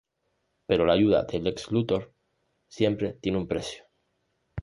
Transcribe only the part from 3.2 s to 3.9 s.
un precio.